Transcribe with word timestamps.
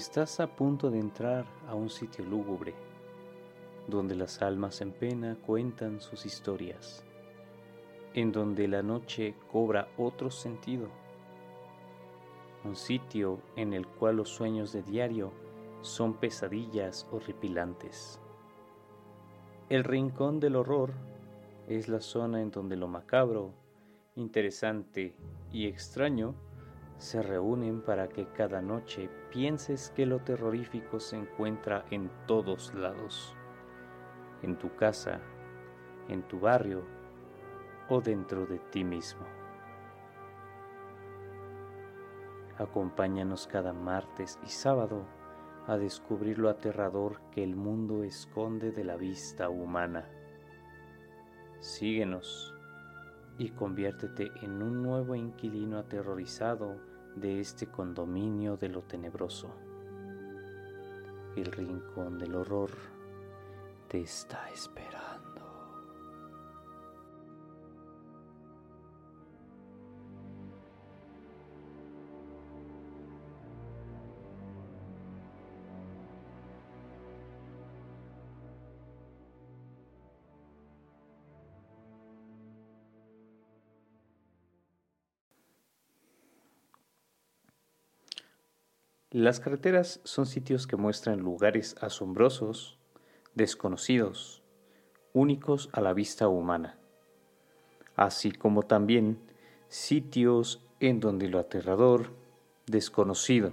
Estás 0.00 0.40
a 0.40 0.46
punto 0.46 0.90
de 0.90 0.98
entrar 0.98 1.44
a 1.68 1.74
un 1.74 1.90
sitio 1.90 2.24
lúgubre, 2.24 2.72
donde 3.86 4.14
las 4.14 4.40
almas 4.40 4.80
en 4.80 4.92
pena 4.92 5.36
cuentan 5.44 6.00
sus 6.00 6.24
historias, 6.24 7.04
en 8.14 8.32
donde 8.32 8.66
la 8.66 8.82
noche 8.82 9.34
cobra 9.52 9.88
otro 9.98 10.30
sentido, 10.30 10.88
un 12.64 12.76
sitio 12.76 13.42
en 13.56 13.74
el 13.74 13.86
cual 13.86 14.16
los 14.16 14.30
sueños 14.30 14.72
de 14.72 14.82
diario 14.82 15.32
son 15.82 16.14
pesadillas 16.14 17.06
horripilantes. 17.12 18.18
El 19.68 19.84
rincón 19.84 20.40
del 20.40 20.56
horror 20.56 20.92
es 21.68 21.88
la 21.88 22.00
zona 22.00 22.40
en 22.40 22.50
donde 22.50 22.76
lo 22.76 22.88
macabro, 22.88 23.52
interesante 24.16 25.14
y 25.52 25.66
extraño 25.66 26.34
se 27.00 27.22
reúnen 27.22 27.80
para 27.80 28.10
que 28.10 28.26
cada 28.26 28.60
noche 28.60 29.08
pienses 29.30 29.90
que 29.96 30.04
lo 30.04 30.18
terrorífico 30.18 31.00
se 31.00 31.16
encuentra 31.16 31.86
en 31.90 32.10
todos 32.26 32.74
lados, 32.74 33.34
en 34.42 34.58
tu 34.58 34.76
casa, 34.76 35.18
en 36.08 36.22
tu 36.28 36.38
barrio 36.38 36.84
o 37.88 38.02
dentro 38.02 38.44
de 38.44 38.58
ti 38.58 38.84
mismo. 38.84 39.24
Acompáñanos 42.58 43.46
cada 43.46 43.72
martes 43.72 44.38
y 44.44 44.50
sábado 44.50 45.06
a 45.66 45.78
descubrir 45.78 46.38
lo 46.38 46.50
aterrador 46.50 47.22
que 47.30 47.42
el 47.42 47.56
mundo 47.56 48.04
esconde 48.04 48.72
de 48.72 48.84
la 48.84 48.96
vista 48.96 49.48
humana. 49.48 50.06
Síguenos 51.60 52.54
y 53.38 53.48
conviértete 53.52 54.30
en 54.42 54.62
un 54.62 54.82
nuevo 54.82 55.14
inquilino 55.14 55.78
aterrorizado 55.78 56.89
de 57.16 57.40
este 57.40 57.66
condominio 57.66 58.56
de 58.56 58.68
lo 58.68 58.82
tenebroso. 58.82 59.50
El 61.36 61.46
rincón 61.46 62.18
del 62.18 62.34
horror 62.34 62.70
te 63.88 64.00
está 64.00 64.48
esperando. 64.50 65.09
Las 89.12 89.40
carreteras 89.40 89.98
son 90.04 90.24
sitios 90.24 90.68
que 90.68 90.76
muestran 90.76 91.18
lugares 91.18 91.74
asombrosos, 91.80 92.78
desconocidos, 93.34 94.44
únicos 95.12 95.68
a 95.72 95.80
la 95.80 95.92
vista 95.92 96.28
humana, 96.28 96.78
así 97.96 98.30
como 98.30 98.62
también 98.62 99.18
sitios 99.66 100.64
en 100.78 101.00
donde 101.00 101.26
lo 101.26 101.40
aterrador, 101.40 102.12
desconocido 102.66 103.50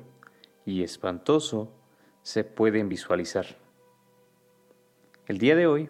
y 0.63 0.83
espantoso 0.83 1.72
se 2.22 2.44
pueden 2.44 2.88
visualizar. 2.88 3.47
El 5.25 5.39
día 5.39 5.55
de 5.55 5.66
hoy 5.66 5.89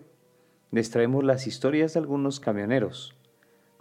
les 0.72 0.92
traemos 0.92 1.26
las 1.26 1.46
historias 1.46 1.94
de 1.94 2.00
algunos 2.00 2.40
camioneros, 2.40 3.18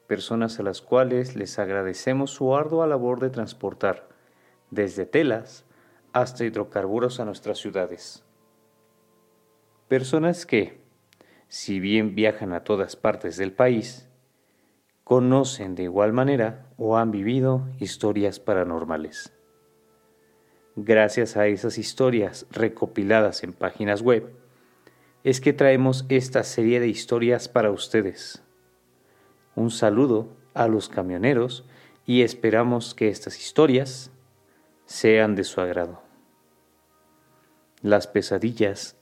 personas 0.09 0.59
a 0.59 0.65
las 0.65 0.83
cuales 0.83 1.37
les 1.37 1.61
agradecemos 1.61 2.33
su 2.33 2.57
ardua 2.57 2.89
labor 2.89 3.21
de 3.21 3.31
transportar 3.31 4.09
desde 4.73 5.07
telas 5.07 5.66
hasta 6.17 6.47
hidrocarburos 6.47 7.21
a 7.21 7.27
nuestras 7.27 7.59
ciudades. 7.59 8.25
Personas 9.87 10.47
que, 10.47 10.81
si 11.47 11.79
bien 11.79 12.15
viajan 12.15 12.55
a 12.55 12.65
todas 12.65 12.97
partes 12.97 13.37
del 13.37 13.53
país, 13.53 14.09
conocen 15.05 15.75
de 15.75 15.83
igual 15.83 16.15
manera 16.15 16.73
o 16.79 16.97
han 16.97 17.11
vivido 17.11 17.69
historias 17.81 18.41
paranormales. 18.41 19.35
Gracias 20.75 21.37
a 21.37 21.49
esas 21.49 21.77
historias 21.77 22.47
recopiladas 22.51 23.45
en 23.45 23.53
páginas 23.53 24.01
web, 24.01 24.33
es 25.23 25.43
que 25.43 25.53
traemos 25.53 26.07
esta 26.09 26.45
serie 26.45 26.81
de 26.81 26.89
historias 26.89 27.47
para 27.47 27.71
ustedes. 27.71 28.43
Un 29.55 29.71
saludo 29.71 30.29
a 30.55 30.67
los 30.67 30.89
camioneros 30.89 31.67
y 32.07 32.23
esperamos 32.23 32.95
que 32.95 33.09
estas 33.09 33.39
historias 33.39 34.11
sean 34.87 35.35
de 35.35 35.45
su 35.45 35.61
agrado. 35.61 36.06
Las 37.87 38.09
pesadillas 38.09 38.97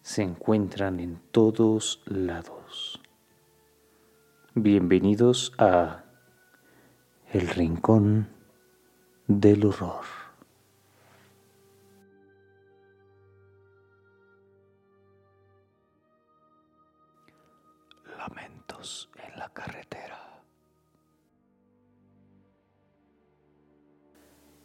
se 0.00 0.22
encuentran 0.22 0.98
en 0.98 1.20
todos 1.30 2.02
lados. 2.06 3.02
Bienvenidos 4.54 5.52
a 5.58 6.04
El 7.30 7.48
Rincón 7.48 8.30
del 9.26 9.66
Horror. 9.66 10.06
Lamentos 18.16 19.10
en 19.22 19.38
la 19.38 19.50
carretera. 19.50 20.40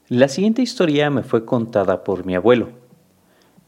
La 0.08 0.30
siguiente 0.30 0.62
historia 0.62 1.10
me 1.10 1.24
fue 1.24 1.44
contada 1.44 2.06
por 2.06 2.25
mi 2.25 2.36
abuelo 2.36 2.83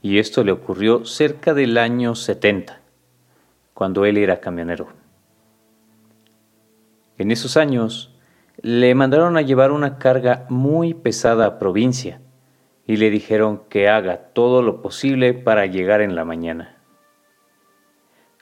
y 0.05 0.19
esto 0.19 0.43
le 0.43 0.51
ocurrió 0.51 1.03
cerca 1.03 1.55
del 1.55 1.79
año 1.79 2.13
70, 2.13 2.79
cuando 3.73 4.05
él 4.05 4.17
era 4.17 4.39
camionero. 4.39 4.89
En 7.17 7.31
esos 7.31 7.57
años 7.57 8.15
le 8.61 8.93
mandaron 8.93 9.35
a 9.35 9.41
llevar 9.41 9.71
una 9.71 9.97
carga 9.97 10.45
muy 10.47 10.93
pesada 10.93 11.47
a 11.47 11.57
provincia 11.57 12.21
y 12.85 12.97
le 12.97 13.09
dijeron 13.09 13.63
que 13.67 13.89
haga 13.89 14.17
todo 14.31 14.61
lo 14.61 14.83
posible 14.83 15.33
para 15.33 15.65
llegar 15.65 16.01
en 16.01 16.13
la 16.13 16.23
mañana. 16.23 16.77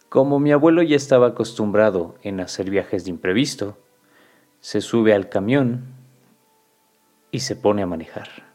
Como 0.10 0.42
mi 0.42 0.52
abuelo 0.52 0.82
ya 0.82 0.98
estaba 0.98 1.28
acostumbrado 1.28 2.16
en 2.24 2.42
hacer 2.42 2.70
viajes 2.70 3.06
de 3.06 3.12
imprevisto, 3.12 3.78
se 4.60 4.82
sube 4.82 5.14
al 5.14 5.30
camión 5.30 5.86
y 7.32 7.40
se 7.40 7.56
pone 7.56 7.84
a 7.84 7.88
manejar. 7.88 8.53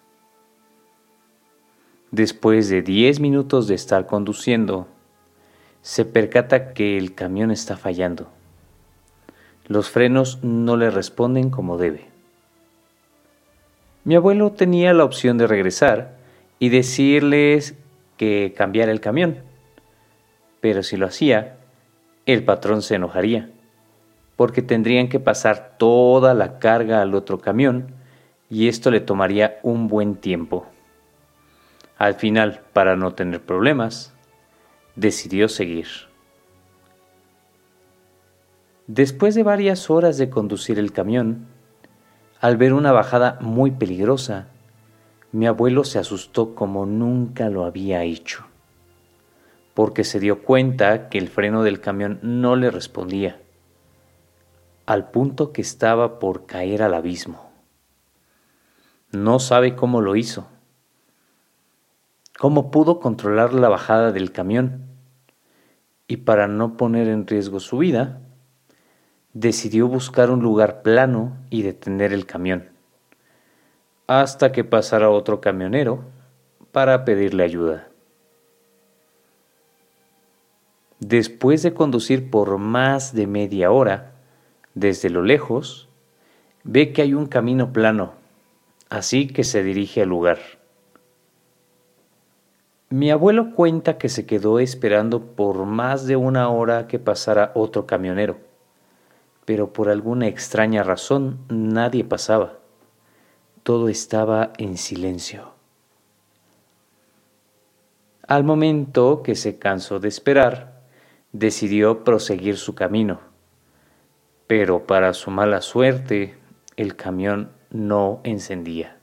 Después 2.10 2.70
de 2.70 2.80
10 2.80 3.20
minutos 3.20 3.68
de 3.68 3.74
estar 3.74 4.06
conduciendo, 4.06 4.88
se 5.82 6.06
percata 6.06 6.72
que 6.72 6.96
el 6.96 7.14
camión 7.14 7.50
está 7.50 7.76
fallando. 7.76 8.28
Los 9.66 9.90
frenos 9.90 10.38
no 10.42 10.78
le 10.78 10.90
responden 10.90 11.50
como 11.50 11.76
debe. 11.76 12.06
Mi 14.04 14.14
abuelo 14.14 14.52
tenía 14.52 14.94
la 14.94 15.04
opción 15.04 15.36
de 15.36 15.46
regresar 15.46 16.16
y 16.58 16.70
decirles 16.70 17.74
que 18.16 18.54
cambiara 18.56 18.90
el 18.90 19.02
camión, 19.02 19.40
pero 20.62 20.82
si 20.82 20.96
lo 20.96 21.06
hacía, 21.06 21.58
el 22.24 22.42
patrón 22.42 22.80
se 22.80 22.94
enojaría, 22.94 23.50
porque 24.36 24.62
tendrían 24.62 25.10
que 25.10 25.20
pasar 25.20 25.76
toda 25.76 26.32
la 26.32 26.58
carga 26.58 27.02
al 27.02 27.14
otro 27.14 27.38
camión 27.38 27.88
y 28.48 28.68
esto 28.68 28.90
le 28.90 29.00
tomaría 29.00 29.58
un 29.62 29.88
buen 29.88 30.14
tiempo. 30.14 30.66
Al 31.98 32.14
final, 32.14 32.60
para 32.72 32.94
no 32.94 33.14
tener 33.14 33.44
problemas, 33.44 34.14
decidió 34.94 35.48
seguir. 35.48 35.88
Después 38.86 39.34
de 39.34 39.42
varias 39.42 39.90
horas 39.90 40.16
de 40.16 40.30
conducir 40.30 40.78
el 40.78 40.92
camión, 40.92 41.48
al 42.40 42.56
ver 42.56 42.72
una 42.72 42.92
bajada 42.92 43.38
muy 43.40 43.72
peligrosa, 43.72 44.46
mi 45.32 45.48
abuelo 45.48 45.82
se 45.82 45.98
asustó 45.98 46.54
como 46.54 46.86
nunca 46.86 47.50
lo 47.50 47.64
había 47.64 48.04
hecho, 48.04 48.46
porque 49.74 50.04
se 50.04 50.20
dio 50.20 50.44
cuenta 50.44 51.08
que 51.08 51.18
el 51.18 51.28
freno 51.28 51.64
del 51.64 51.80
camión 51.80 52.20
no 52.22 52.54
le 52.54 52.70
respondía, 52.70 53.40
al 54.86 55.10
punto 55.10 55.52
que 55.52 55.62
estaba 55.62 56.20
por 56.20 56.46
caer 56.46 56.80
al 56.80 56.94
abismo. 56.94 57.50
No 59.10 59.40
sabe 59.40 59.74
cómo 59.74 60.00
lo 60.00 60.14
hizo 60.14 60.46
cómo 62.38 62.70
pudo 62.70 63.00
controlar 63.00 63.52
la 63.52 63.68
bajada 63.68 64.12
del 64.12 64.30
camión 64.32 64.86
y 66.06 66.18
para 66.18 66.46
no 66.46 66.76
poner 66.76 67.08
en 67.08 67.26
riesgo 67.26 67.60
su 67.60 67.78
vida, 67.78 68.20
decidió 69.34 69.88
buscar 69.88 70.30
un 70.30 70.40
lugar 70.40 70.82
plano 70.82 71.36
y 71.50 71.62
detener 71.62 72.12
el 72.12 72.26
camión, 72.26 72.70
hasta 74.06 74.52
que 74.52 74.64
pasara 74.64 75.10
otro 75.10 75.40
camionero 75.40 76.04
para 76.72 77.04
pedirle 77.04 77.42
ayuda. 77.42 77.88
Después 81.00 81.62
de 81.62 81.74
conducir 81.74 82.30
por 82.30 82.58
más 82.58 83.14
de 83.14 83.26
media 83.26 83.70
hora, 83.70 84.12
desde 84.74 85.10
lo 85.10 85.22
lejos, 85.22 85.88
ve 86.64 86.92
que 86.92 87.02
hay 87.02 87.14
un 87.14 87.26
camino 87.26 87.72
plano, 87.72 88.12
así 88.88 89.26
que 89.26 89.44
se 89.44 89.62
dirige 89.62 90.02
al 90.02 90.08
lugar. 90.08 90.57
Mi 92.90 93.10
abuelo 93.10 93.54
cuenta 93.54 93.98
que 93.98 94.08
se 94.08 94.24
quedó 94.24 94.60
esperando 94.60 95.22
por 95.22 95.66
más 95.66 96.06
de 96.06 96.16
una 96.16 96.48
hora 96.48 96.86
que 96.86 96.98
pasara 96.98 97.52
otro 97.54 97.86
camionero, 97.86 98.38
pero 99.44 99.74
por 99.74 99.90
alguna 99.90 100.26
extraña 100.26 100.82
razón 100.82 101.38
nadie 101.50 102.02
pasaba. 102.02 102.54
Todo 103.62 103.90
estaba 103.90 104.54
en 104.56 104.78
silencio. 104.78 105.52
Al 108.26 108.44
momento 108.44 109.22
que 109.22 109.34
se 109.34 109.58
cansó 109.58 110.00
de 110.00 110.08
esperar, 110.08 110.80
decidió 111.32 112.04
proseguir 112.04 112.56
su 112.56 112.74
camino, 112.74 113.20
pero 114.46 114.86
para 114.86 115.12
su 115.12 115.30
mala 115.30 115.60
suerte 115.60 116.38
el 116.76 116.96
camión 116.96 117.52
no 117.70 118.20
encendía. 118.24 118.96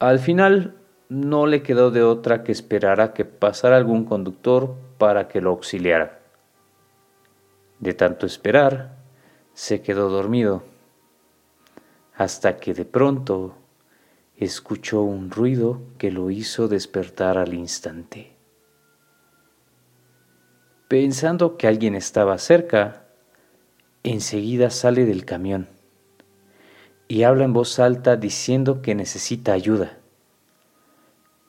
Al 0.00 0.18
final 0.18 0.75
no 1.08 1.46
le 1.46 1.62
quedó 1.62 1.90
de 1.90 2.02
otra 2.02 2.42
que 2.42 2.52
esperar 2.52 3.00
a 3.00 3.12
que 3.12 3.24
pasara 3.24 3.76
algún 3.76 4.04
conductor 4.04 4.74
para 4.98 5.28
que 5.28 5.40
lo 5.40 5.50
auxiliara. 5.50 6.20
De 7.78 7.94
tanto 7.94 8.26
esperar, 8.26 8.96
se 9.54 9.82
quedó 9.82 10.08
dormido, 10.08 10.64
hasta 12.14 12.56
que 12.56 12.74
de 12.74 12.84
pronto 12.84 13.54
escuchó 14.36 15.02
un 15.02 15.30
ruido 15.30 15.80
que 15.98 16.10
lo 16.10 16.30
hizo 16.30 16.68
despertar 16.68 17.38
al 17.38 17.54
instante. 17.54 18.32
Pensando 20.88 21.56
que 21.56 21.66
alguien 21.66 21.94
estaba 21.94 22.38
cerca, 22.38 23.04
enseguida 24.02 24.70
sale 24.70 25.04
del 25.04 25.24
camión 25.24 25.68
y 27.08 27.22
habla 27.22 27.44
en 27.44 27.52
voz 27.52 27.78
alta 27.78 28.16
diciendo 28.16 28.82
que 28.82 28.94
necesita 28.94 29.52
ayuda 29.52 29.98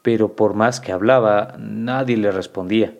pero 0.07 0.37
por 0.37 0.53
más 0.53 0.79
que 0.79 0.93
hablaba, 0.93 1.55
nadie 1.59 2.15
le 2.15 2.31
respondía. 2.31 2.97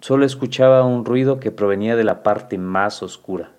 Solo 0.00 0.24
escuchaba 0.24 0.84
un 0.84 1.04
ruido 1.04 1.40
que 1.40 1.50
provenía 1.50 1.96
de 1.96 2.04
la 2.04 2.22
parte 2.22 2.56
más 2.56 3.02
oscura. 3.02 3.50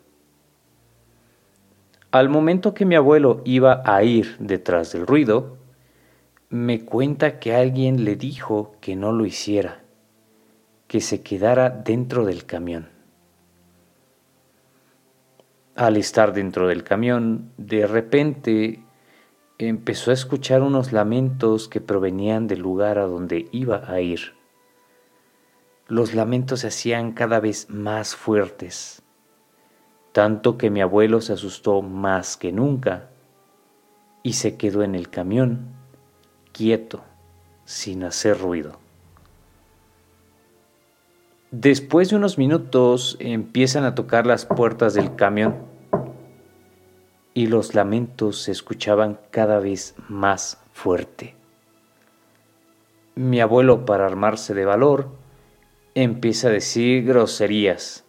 Al 2.11 2.29
momento 2.29 2.73
que 2.73 2.85
mi 2.85 2.95
abuelo 2.95 3.41
iba 3.43 3.81
a 3.83 4.03
ir 4.03 4.37
detrás 4.39 4.93
del 4.93 5.05
ruido, 5.05 5.57
me 6.49 6.85
cuenta 6.85 7.39
que 7.39 7.53
alguien 7.53 8.05
le 8.05 8.15
dijo 8.15 8.73
que 8.79 8.95
no 8.95 9.11
lo 9.11 9.25
hiciera, 9.25 9.81
que 10.87 11.01
se 11.01 11.21
quedara 11.21 11.69
dentro 11.69 12.23
del 12.23 12.45
camión. 12.45 12.87
Al 15.75 15.97
estar 15.97 16.31
dentro 16.31 16.69
del 16.69 16.85
camión, 16.85 17.51
de 17.57 17.85
repente 17.85 18.85
empezó 19.67 20.11
a 20.11 20.13
escuchar 20.13 20.61
unos 20.61 20.93
lamentos 20.93 21.67
que 21.67 21.81
provenían 21.81 22.47
del 22.47 22.59
lugar 22.59 22.97
a 22.97 23.07
donde 23.07 23.49
iba 23.51 23.91
a 23.91 23.99
ir. 23.99 24.33
Los 25.87 26.13
lamentos 26.13 26.61
se 26.61 26.67
hacían 26.67 27.11
cada 27.11 27.41
vez 27.41 27.69
más 27.69 28.15
fuertes, 28.15 29.01
tanto 30.13 30.57
que 30.57 30.69
mi 30.69 30.81
abuelo 30.81 31.19
se 31.19 31.33
asustó 31.33 31.81
más 31.81 32.37
que 32.37 32.53
nunca 32.53 33.09
y 34.23 34.33
se 34.33 34.55
quedó 34.55 34.83
en 34.83 34.95
el 34.95 35.09
camión, 35.09 35.73
quieto, 36.53 37.03
sin 37.65 38.03
hacer 38.03 38.39
ruido. 38.39 38.79
Después 41.51 42.11
de 42.11 42.15
unos 42.15 42.37
minutos 42.37 43.17
empiezan 43.19 43.83
a 43.83 43.95
tocar 43.95 44.25
las 44.25 44.45
puertas 44.45 44.93
del 44.93 45.15
camión 45.15 45.68
y 47.39 47.47
los 47.47 47.73
lamentos 47.73 48.41
se 48.41 48.51
escuchaban 48.51 49.17
cada 49.31 49.59
vez 49.59 49.95
más 50.09 50.61
fuerte. 50.73 51.35
Mi 53.15 53.39
abuelo, 53.39 53.85
para 53.85 54.05
armarse 54.05 54.53
de 54.53 54.65
valor, 54.65 55.07
empieza 55.95 56.49
a 56.49 56.51
decir 56.51 57.05
groserías, 57.05 58.03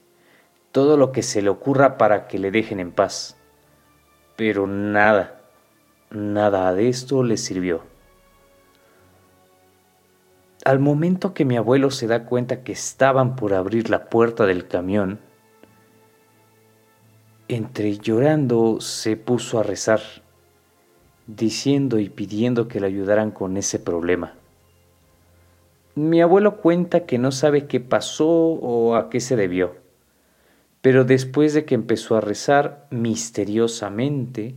todo 0.73 0.97
lo 0.97 1.13
que 1.13 1.23
se 1.23 1.43
le 1.43 1.49
ocurra 1.49 1.97
para 1.97 2.27
que 2.27 2.41
le 2.41 2.51
dejen 2.51 2.81
en 2.81 2.91
paz. 2.91 3.37
Pero 4.35 4.67
nada, 4.67 5.43
nada 6.11 6.75
de 6.75 6.89
esto 6.89 7.23
le 7.23 7.37
sirvió. 7.37 7.85
Al 10.65 10.81
momento 10.81 11.35
que 11.35 11.45
mi 11.45 11.57
abuelo 11.57 11.93
se 11.93 12.09
da 12.09 12.25
cuenta 12.25 12.65
que 12.65 12.73
estaban 12.73 13.37
por 13.37 13.55
abrir 13.55 13.91
la 13.91 14.07
puerta 14.07 14.45
del 14.45 14.67
camión, 14.67 15.21
entre 17.51 17.99
llorando 17.99 18.81
se 18.81 19.17
puso 19.17 19.59
a 19.59 19.65
rezar, 19.65 20.01
diciendo 21.27 21.99
y 21.99 22.09
pidiendo 22.09 22.69
que 22.69 22.79
le 22.79 22.87
ayudaran 22.87 23.33
con 23.33 23.57
ese 23.57 23.81
problema. 23.81 24.35
Mi 25.97 26.21
abuelo 26.21 26.59
cuenta 26.59 27.07
que 27.07 27.19
no 27.19 27.33
sabe 27.33 27.67
qué 27.67 27.81
pasó 27.81 28.29
o 28.29 28.95
a 28.95 29.11
qué 29.11 29.19
se 29.19 29.35
debió, 29.35 29.75
pero 30.81 31.05
después 31.05 31.53
de 31.53 31.65
que 31.65 31.75
empezó 31.75 32.17
a 32.17 32.21
rezar 32.21 32.87
misteriosamente, 32.91 34.55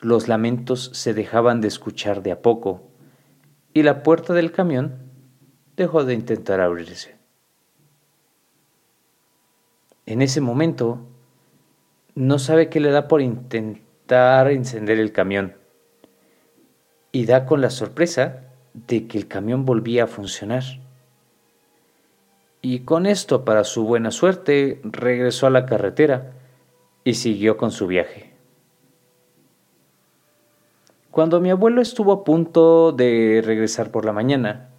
los 0.00 0.26
lamentos 0.26 0.90
se 0.92 1.14
dejaban 1.14 1.60
de 1.60 1.68
escuchar 1.68 2.24
de 2.24 2.32
a 2.32 2.42
poco 2.42 2.82
y 3.72 3.84
la 3.84 4.02
puerta 4.02 4.34
del 4.34 4.50
camión 4.50 4.96
dejó 5.76 6.04
de 6.04 6.14
intentar 6.14 6.60
abrirse. 6.60 7.14
En 10.04 10.20
ese 10.20 10.40
momento, 10.40 11.13
no 12.14 12.38
sabe 12.38 12.68
qué 12.68 12.80
le 12.80 12.90
da 12.90 13.08
por 13.08 13.22
intentar 13.22 14.50
encender 14.50 14.98
el 14.98 15.12
camión 15.12 15.54
y 17.10 17.26
da 17.26 17.46
con 17.46 17.60
la 17.60 17.70
sorpresa 17.70 18.42
de 18.72 19.06
que 19.06 19.18
el 19.18 19.28
camión 19.28 19.64
volvía 19.64 20.04
a 20.04 20.08
funcionar. 20.08 20.62
Y 22.60 22.80
con 22.80 23.06
esto, 23.06 23.44
para 23.44 23.64
su 23.64 23.84
buena 23.84 24.10
suerte, 24.10 24.80
regresó 24.84 25.46
a 25.46 25.50
la 25.50 25.66
carretera 25.66 26.32
y 27.04 27.14
siguió 27.14 27.56
con 27.56 27.70
su 27.70 27.86
viaje. 27.86 28.32
Cuando 31.10 31.40
mi 31.40 31.50
abuelo 31.50 31.80
estuvo 31.80 32.12
a 32.12 32.24
punto 32.24 32.90
de 32.90 33.42
regresar 33.44 33.90
por 33.90 34.04
la 34.04 34.12
mañana, 34.12 34.70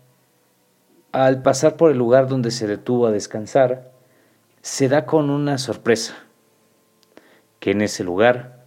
al 1.11 1.41
pasar 1.41 1.77
por 1.77 1.91
el 1.91 1.97
lugar 1.97 2.27
donde 2.27 2.51
se 2.51 2.67
detuvo 2.67 3.07
a 3.07 3.11
descansar, 3.11 3.91
se 4.61 4.89
da 4.89 5.05
con 5.05 5.29
una 5.29 5.57
sorpresa 5.57 6.25
que 7.65 7.71
en 7.71 7.81
ese 7.81 8.03
lugar 8.03 8.63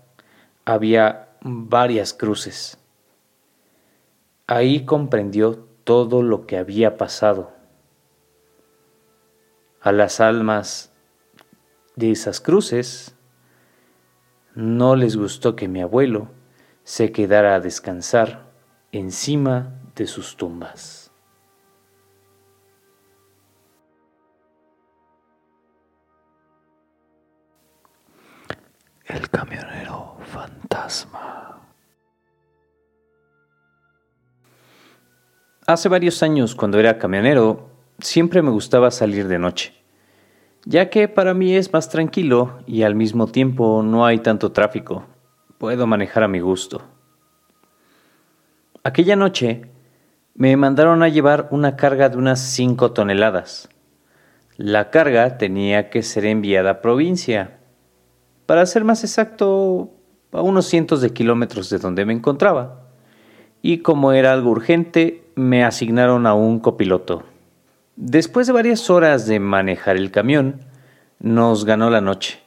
había 0.65 1.29
varias 1.41 2.13
cruces. 2.13 2.79
Ahí 4.49 4.85
comprendió 4.85 5.55
todo 5.85 6.21
lo 6.25 6.49
que 6.49 6.57
había 6.57 6.97
pasado. 6.97 7.53
A 9.81 9.93
las 9.93 10.19
almas 10.19 10.93
de 11.95 12.11
esas 12.11 12.41
cruces 12.41 13.15
no 14.57 14.97
les 14.97 15.17
gustó 15.17 15.55
que 15.55 15.69
mi 15.69 15.81
abuelo 15.81 16.33
se 16.83 17.13
quedara 17.13 17.55
a 17.55 17.61
descansar 17.61 18.51
encima 18.91 19.81
de 19.95 20.09
sus 20.09 20.37
tumbas. 20.37 21.08
El 29.09 29.31
camionero 29.31 30.19
fantasma. 30.27 31.63
Hace 35.67 35.89
varios 35.89 36.23
años, 36.23 36.55
cuando 36.55 36.79
era 36.79 36.99
camionero, 36.99 37.71
siempre 38.01 38.43
me 38.43 38.51
gustaba 38.51 38.91
salir 38.91 39.27
de 39.27 39.39
noche, 39.39 39.73
ya 40.67 40.91
que 40.91 41.09
para 41.09 41.33
mí 41.33 41.57
es 41.57 41.73
más 41.73 41.89
tranquilo 41.89 42.59
y 42.67 42.83
al 42.83 42.95
mismo 42.95 43.29
tiempo 43.29 43.83
no 43.83 44.05
hay 44.05 44.19
tanto 44.19 44.53
tráfico. 44.53 45.07
Puedo 45.57 45.87
manejar 45.87 46.25
a 46.25 46.29
mi 46.29 46.41
gusto. 46.41 46.83
Aquella 48.85 49.17
noche 49.17 49.71
me 50.35 50.55
mandaron 50.59 51.03
a 51.03 51.09
llevar 51.09 51.49
una 51.51 51.77
carga 51.77 52.11
de 52.11 52.19
unas 52.19 52.41
5 52.41 52.93
toneladas. 52.93 53.71
La 54.59 54.91
carga 54.91 55.39
tenía 55.39 55.89
que 55.89 56.03
ser 56.03 56.27
enviada 56.27 56.71
a 56.71 56.81
provincia, 56.83 57.58
para 58.49 58.65
ser 58.65 58.83
más 58.83 59.05
exacto, 59.05 59.91
a 60.33 60.41
unos 60.41 60.65
cientos 60.65 61.03
de 61.03 61.11
kilómetros 61.11 61.69
de 61.69 61.77
donde 61.77 62.07
me 62.07 62.15
encontraba. 62.15 62.89
Y 63.61 63.81
como 63.81 64.13
era 64.13 64.33
algo 64.33 64.49
urgente, 64.49 65.23
me 65.35 65.65
asignaron 65.65 66.27
a 66.27 66.33
un 66.33 66.59
copiloto. 66.59 67.25
Después 67.97 68.47
de 68.47 68.55
varias 68.55 68.89
horas 68.89 69.27
de 69.27 69.39
manejar 69.39 69.99
el 69.99 70.11
camión, 70.11 70.61
nos 71.19 71.67
ganó 71.67 71.91
la 71.91 72.01
noche. 72.01 72.41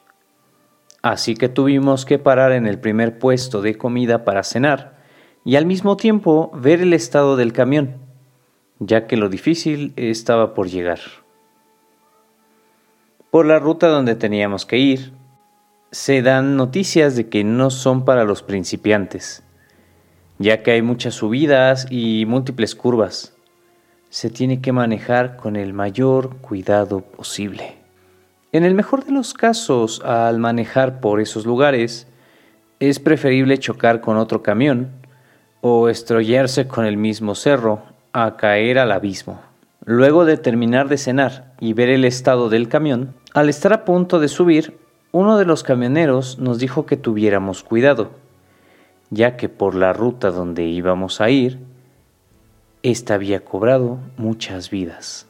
Así 1.03 1.35
que 1.35 1.49
tuvimos 1.49 2.03
que 2.03 2.17
parar 2.17 2.51
en 2.51 2.65
el 2.65 2.79
primer 2.79 3.19
puesto 3.19 3.61
de 3.61 3.77
comida 3.77 4.25
para 4.25 4.41
cenar 4.41 4.97
y 5.45 5.55
al 5.55 5.67
mismo 5.67 5.97
tiempo 5.97 6.49
ver 6.55 6.81
el 6.81 6.93
estado 6.93 7.35
del 7.35 7.53
camión, 7.53 7.97
ya 8.79 9.05
que 9.05 9.17
lo 9.17 9.29
difícil 9.29 9.93
estaba 9.97 10.55
por 10.55 10.67
llegar. 10.67 10.99
Por 13.29 13.45
la 13.45 13.59
ruta 13.59 13.87
donde 13.87 14.15
teníamos 14.15 14.65
que 14.65 14.79
ir, 14.79 15.20
se 15.91 16.21
dan 16.21 16.55
noticias 16.55 17.17
de 17.17 17.27
que 17.27 17.43
no 17.43 17.69
son 17.69 18.05
para 18.05 18.23
los 18.23 18.43
principiantes, 18.43 19.43
ya 20.39 20.63
que 20.63 20.71
hay 20.71 20.81
muchas 20.81 21.15
subidas 21.15 21.85
y 21.89 22.25
múltiples 22.25 22.75
curvas. 22.75 23.35
se 24.09 24.29
tiene 24.29 24.59
que 24.59 24.73
manejar 24.73 25.37
con 25.37 25.55
el 25.55 25.71
mayor 25.71 26.35
cuidado 26.37 26.99
posible. 26.99 27.77
En 28.51 28.65
el 28.65 28.73
mejor 28.73 29.05
de 29.05 29.13
los 29.13 29.33
casos, 29.33 30.01
al 30.03 30.37
manejar 30.37 30.99
por 30.99 31.21
esos 31.21 31.45
lugares, 31.45 32.07
es 32.81 32.99
preferible 32.99 33.57
chocar 33.57 34.01
con 34.01 34.17
otro 34.17 34.43
camión 34.43 34.91
o 35.61 35.87
estrellarse 35.87 36.67
con 36.67 36.85
el 36.85 36.97
mismo 36.97 37.35
cerro 37.35 37.83
a 38.11 38.35
caer 38.35 38.79
al 38.79 38.91
abismo. 38.91 39.39
Luego 39.85 40.25
de 40.25 40.35
terminar 40.35 40.89
de 40.89 40.97
cenar 40.97 41.53
y 41.61 41.71
ver 41.71 41.89
el 41.89 42.03
estado 42.03 42.49
del 42.49 42.67
camión, 42.67 43.15
al 43.33 43.47
estar 43.47 43.71
a 43.71 43.85
punto 43.85 44.19
de 44.19 44.27
subir, 44.27 44.80
uno 45.11 45.37
de 45.37 45.45
los 45.45 45.63
camioneros 45.63 46.39
nos 46.39 46.57
dijo 46.57 46.85
que 46.85 46.95
tuviéramos 46.95 47.63
cuidado, 47.63 48.11
ya 49.09 49.35
que 49.35 49.49
por 49.49 49.75
la 49.75 49.91
ruta 49.91 50.31
donde 50.31 50.63
íbamos 50.63 51.19
a 51.19 51.29
ir, 51.29 51.59
ésta 52.81 53.15
había 53.15 53.43
cobrado 53.43 53.99
muchas 54.17 54.69
vidas. 54.69 55.27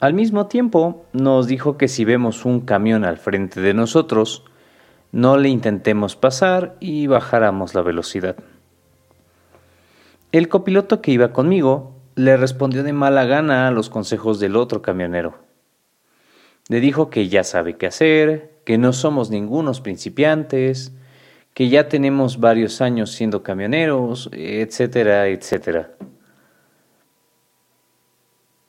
Al 0.00 0.14
mismo 0.14 0.48
tiempo, 0.48 1.06
nos 1.12 1.46
dijo 1.46 1.78
que 1.78 1.86
si 1.86 2.04
vemos 2.04 2.44
un 2.44 2.60
camión 2.60 3.04
al 3.04 3.18
frente 3.18 3.60
de 3.60 3.72
nosotros, 3.72 4.44
no 5.12 5.36
le 5.36 5.48
intentemos 5.48 6.16
pasar 6.16 6.76
y 6.80 7.06
bajáramos 7.06 7.74
la 7.74 7.82
velocidad. 7.82 8.36
El 10.32 10.48
copiloto 10.48 11.00
que 11.00 11.12
iba 11.12 11.32
conmigo 11.32 11.94
le 12.16 12.36
respondió 12.36 12.82
de 12.82 12.92
mala 12.92 13.24
gana 13.24 13.68
a 13.68 13.70
los 13.70 13.90
consejos 13.90 14.40
del 14.40 14.56
otro 14.56 14.82
camionero. 14.82 15.43
Le 16.68 16.80
dijo 16.80 17.10
que 17.10 17.28
ya 17.28 17.44
sabe 17.44 17.76
qué 17.76 17.86
hacer, 17.86 18.54
que 18.64 18.78
no 18.78 18.92
somos 18.92 19.30
ningunos 19.30 19.80
principiantes, 19.80 20.92
que 21.52 21.68
ya 21.68 21.88
tenemos 21.88 22.40
varios 22.40 22.80
años 22.80 23.12
siendo 23.12 23.42
camioneros, 23.42 24.30
etcétera, 24.32 25.28
etcétera. 25.28 25.90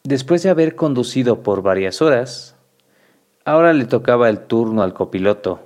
Después 0.04 0.44
de 0.44 0.50
haber 0.50 0.76
conducido 0.76 1.42
por 1.42 1.64
varias 1.64 2.02
horas, 2.02 2.56
ahora 3.44 3.74
le 3.74 3.86
tocaba 3.86 4.30
el 4.30 4.42
turno 4.42 4.84
al 4.84 4.94
copiloto. 4.94 5.62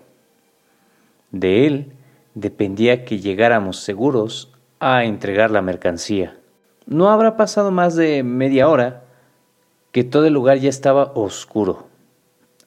De 1.31 1.67
él 1.67 1.91
dependía 2.36 3.03
que 3.03 3.19
llegáramos 3.19 3.79
seguros 3.79 4.53
a 4.79 5.03
entregar 5.03 5.51
la 5.51 5.62
mercancía. 5.62 6.38
No 6.86 7.09
habrá 7.09 7.36
pasado 7.36 7.69
más 7.69 7.95
de 7.95 8.24
media 8.24 8.69
hora 8.69 9.03
que 9.91 10.05
todo 10.05 10.25
el 10.25 10.33
lugar 10.33 10.59
ya 10.59 10.69
estaba 10.69 11.12
oscuro. 11.15 11.88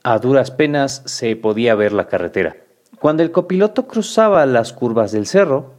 A 0.05 0.19
duras 0.19 0.51
penas 0.51 1.03
se 1.05 1.37
podía 1.37 1.77
ver 1.77 1.93
la 1.93 2.09
carretera. 2.09 2.57
Cuando 2.99 3.23
el 3.23 3.31
copiloto 3.31 3.87
cruzaba 3.87 4.45
las 4.47 4.73
curvas 4.73 5.13
del 5.13 5.27
cerro, 5.27 5.75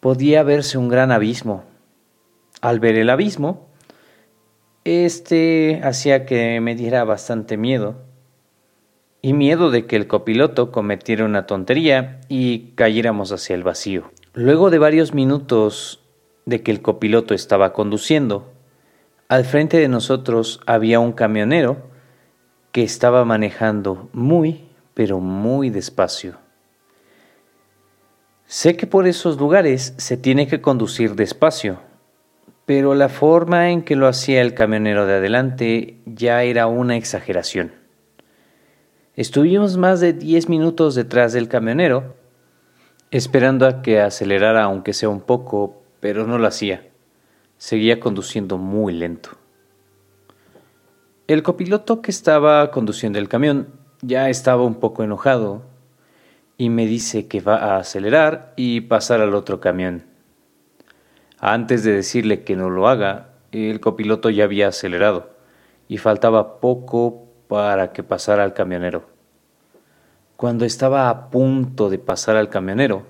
podía 0.00 0.42
verse 0.42 0.76
un 0.76 0.88
gran 0.88 1.10
abismo. 1.10 1.64
Al 2.60 2.78
ver 2.78 2.96
el 2.96 3.08
abismo, 3.08 3.68
este 4.84 5.80
hacía 5.82 6.26
que 6.26 6.60
me 6.60 6.74
diera 6.74 7.04
bastante 7.04 7.56
miedo. 7.56 8.02
Y 9.22 9.32
miedo 9.32 9.70
de 9.70 9.86
que 9.86 9.96
el 9.96 10.08
copiloto 10.08 10.70
cometiera 10.70 11.24
una 11.24 11.46
tontería 11.46 12.20
y 12.28 12.72
cayéramos 12.74 13.32
hacia 13.32 13.54
el 13.54 13.62
vacío. 13.62 14.10
Luego 14.34 14.68
de 14.68 14.78
varios 14.78 15.14
minutos 15.14 16.02
de 16.44 16.62
que 16.62 16.70
el 16.70 16.82
copiloto 16.82 17.32
estaba 17.32 17.72
conduciendo, 17.72 18.52
al 19.28 19.46
frente 19.46 19.78
de 19.78 19.88
nosotros 19.88 20.60
había 20.66 21.00
un 21.00 21.12
camionero 21.12 21.93
que 22.74 22.82
estaba 22.82 23.24
manejando 23.24 24.08
muy, 24.12 24.64
pero 24.94 25.20
muy 25.20 25.70
despacio. 25.70 26.38
Sé 28.46 28.76
que 28.76 28.88
por 28.88 29.06
esos 29.06 29.38
lugares 29.38 29.94
se 29.96 30.16
tiene 30.16 30.48
que 30.48 30.60
conducir 30.60 31.14
despacio, 31.14 31.78
pero 32.66 32.96
la 32.96 33.08
forma 33.08 33.70
en 33.70 33.82
que 33.82 33.94
lo 33.94 34.08
hacía 34.08 34.42
el 34.42 34.54
camionero 34.54 35.06
de 35.06 35.14
adelante 35.14 35.98
ya 36.04 36.42
era 36.42 36.66
una 36.66 36.96
exageración. 36.96 37.70
Estuvimos 39.14 39.76
más 39.76 40.00
de 40.00 40.12
diez 40.12 40.48
minutos 40.48 40.96
detrás 40.96 41.32
del 41.32 41.46
camionero, 41.46 42.16
esperando 43.12 43.68
a 43.68 43.82
que 43.82 44.00
acelerara 44.00 44.64
aunque 44.64 44.94
sea 44.94 45.10
un 45.10 45.20
poco, 45.20 45.80
pero 46.00 46.26
no 46.26 46.38
lo 46.38 46.48
hacía. 46.48 46.88
Seguía 47.56 48.00
conduciendo 48.00 48.58
muy 48.58 48.94
lento. 48.94 49.43
El 51.26 51.42
copiloto 51.42 52.02
que 52.02 52.10
estaba 52.10 52.70
conduciendo 52.70 53.18
el 53.18 53.30
camión 53.30 53.68
ya 54.02 54.28
estaba 54.28 54.62
un 54.62 54.74
poco 54.74 55.02
enojado 55.02 55.62
y 56.58 56.68
me 56.68 56.84
dice 56.84 57.28
que 57.28 57.40
va 57.40 57.56
a 57.56 57.78
acelerar 57.78 58.52
y 58.56 58.82
pasar 58.82 59.22
al 59.22 59.34
otro 59.34 59.58
camión. 59.58 60.04
Antes 61.38 61.82
de 61.82 61.92
decirle 61.92 62.44
que 62.44 62.56
no 62.56 62.68
lo 62.68 62.88
haga, 62.88 63.30
el 63.52 63.80
copiloto 63.80 64.28
ya 64.28 64.44
había 64.44 64.68
acelerado 64.68 65.30
y 65.88 65.96
faltaba 65.96 66.60
poco 66.60 67.24
para 67.48 67.94
que 67.94 68.02
pasara 68.02 68.44
al 68.44 68.52
camionero. 68.52 69.08
Cuando 70.36 70.66
estaba 70.66 71.08
a 71.08 71.30
punto 71.30 71.88
de 71.88 71.98
pasar 71.98 72.36
al 72.36 72.50
camionero, 72.50 73.06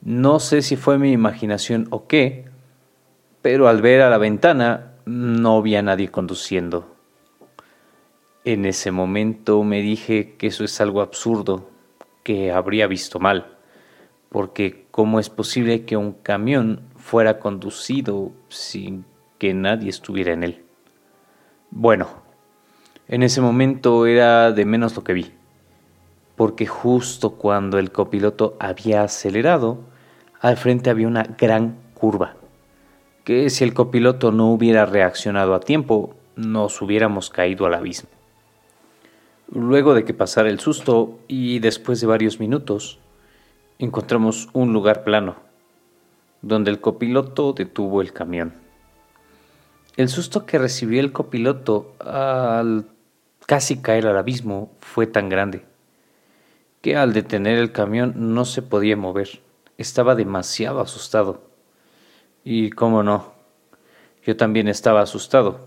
no 0.00 0.40
sé 0.40 0.62
si 0.62 0.76
fue 0.76 0.96
mi 0.96 1.12
imaginación 1.12 1.88
o 1.90 2.06
qué, 2.06 2.46
pero 3.42 3.68
al 3.68 3.82
ver 3.82 4.00
a 4.00 4.08
la 4.08 4.16
ventana 4.16 4.92
no 5.04 5.58
había 5.58 5.82
nadie 5.82 6.10
conduciendo. 6.10 6.99
En 8.44 8.64
ese 8.64 8.90
momento 8.90 9.62
me 9.64 9.82
dije 9.82 10.34
que 10.38 10.46
eso 10.46 10.64
es 10.64 10.80
algo 10.80 11.02
absurdo, 11.02 11.68
que 12.22 12.50
habría 12.50 12.86
visto 12.86 13.18
mal, 13.18 13.58
porque 14.30 14.86
¿cómo 14.90 15.20
es 15.20 15.28
posible 15.28 15.84
que 15.84 15.98
un 15.98 16.12
camión 16.12 16.80
fuera 16.96 17.38
conducido 17.38 18.32
sin 18.48 19.04
que 19.36 19.52
nadie 19.52 19.90
estuviera 19.90 20.32
en 20.32 20.44
él? 20.44 20.64
Bueno, 21.70 22.08
en 23.08 23.22
ese 23.22 23.42
momento 23.42 24.06
era 24.06 24.52
de 24.52 24.64
menos 24.64 24.96
lo 24.96 25.04
que 25.04 25.12
vi, 25.12 25.34
porque 26.34 26.64
justo 26.64 27.32
cuando 27.32 27.78
el 27.78 27.92
copiloto 27.92 28.56
había 28.58 29.02
acelerado, 29.02 29.80
al 30.40 30.56
frente 30.56 30.88
había 30.88 31.08
una 31.08 31.24
gran 31.24 31.76
curva, 31.92 32.36
que 33.22 33.50
si 33.50 33.64
el 33.64 33.74
copiloto 33.74 34.32
no 34.32 34.50
hubiera 34.50 34.86
reaccionado 34.86 35.54
a 35.54 35.60
tiempo, 35.60 36.14
nos 36.36 36.80
hubiéramos 36.80 37.28
caído 37.28 37.66
al 37.66 37.74
abismo. 37.74 38.08
Luego 39.52 39.94
de 39.94 40.04
que 40.04 40.14
pasara 40.14 40.48
el 40.48 40.60
susto 40.60 41.18
y 41.26 41.58
después 41.58 42.00
de 42.00 42.06
varios 42.06 42.38
minutos, 42.38 43.00
encontramos 43.80 44.48
un 44.52 44.72
lugar 44.72 45.02
plano, 45.02 45.36
donde 46.40 46.70
el 46.70 46.80
copiloto 46.80 47.52
detuvo 47.52 48.00
el 48.00 48.12
camión. 48.12 48.54
El 49.96 50.08
susto 50.08 50.46
que 50.46 50.58
recibió 50.58 51.00
el 51.00 51.12
copiloto 51.12 51.94
al 51.98 52.86
casi 53.46 53.82
caer 53.82 54.06
al 54.06 54.18
abismo 54.18 54.70
fue 54.80 55.08
tan 55.08 55.28
grande 55.28 55.64
que 56.80 56.96
al 56.96 57.12
detener 57.12 57.58
el 57.58 57.72
camión 57.72 58.14
no 58.34 58.44
se 58.44 58.62
podía 58.62 58.96
mover. 58.96 59.40
Estaba 59.76 60.14
demasiado 60.14 60.80
asustado. 60.80 61.42
Y 62.44 62.70
cómo 62.70 63.02
no, 63.02 63.32
yo 64.24 64.36
también 64.36 64.68
estaba 64.68 65.02
asustado. 65.02 65.66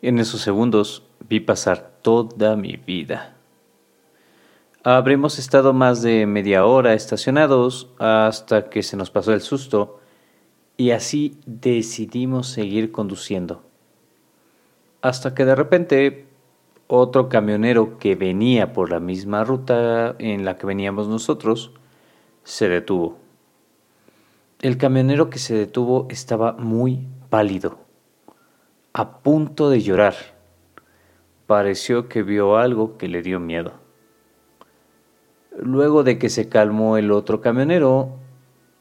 En 0.00 0.18
esos 0.18 0.40
segundos 0.40 1.02
vi 1.32 1.40
pasar 1.40 1.94
toda 2.02 2.56
mi 2.56 2.76
vida. 2.76 3.38
Habremos 4.84 5.38
estado 5.38 5.72
más 5.72 6.02
de 6.02 6.26
media 6.26 6.66
hora 6.66 6.92
estacionados 6.92 7.88
hasta 7.98 8.68
que 8.68 8.82
se 8.82 8.98
nos 8.98 9.10
pasó 9.10 9.32
el 9.32 9.40
susto 9.40 9.98
y 10.76 10.90
así 10.90 11.40
decidimos 11.46 12.48
seguir 12.48 12.92
conduciendo. 12.92 13.62
Hasta 15.00 15.34
que 15.34 15.46
de 15.46 15.54
repente 15.54 16.26
otro 16.86 17.30
camionero 17.30 17.96
que 17.96 18.14
venía 18.14 18.74
por 18.74 18.90
la 18.90 19.00
misma 19.00 19.42
ruta 19.42 20.14
en 20.18 20.44
la 20.44 20.58
que 20.58 20.66
veníamos 20.66 21.08
nosotros 21.08 21.72
se 22.44 22.68
detuvo. 22.68 23.16
El 24.60 24.76
camionero 24.76 25.30
que 25.30 25.38
se 25.38 25.54
detuvo 25.54 26.08
estaba 26.10 26.52
muy 26.52 27.08
pálido, 27.30 27.78
a 28.92 29.20
punto 29.20 29.70
de 29.70 29.80
llorar 29.80 30.41
pareció 31.46 32.08
que 32.08 32.22
vio 32.22 32.56
algo 32.56 32.96
que 32.98 33.08
le 33.08 33.22
dio 33.22 33.40
miedo. 33.40 33.72
Luego 35.58 36.02
de 36.02 36.18
que 36.18 36.30
se 36.30 36.48
calmó 36.48 36.96
el 36.96 37.12
otro 37.12 37.40
camionero, 37.40 38.10